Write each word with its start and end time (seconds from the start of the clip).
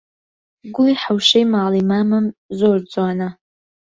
گوڵی 0.75 0.95
حەوشەی 1.03 1.45
ماڵی 1.53 1.83
مامم 1.89 2.25
زۆر 2.59 2.77
جوانە 2.91 3.29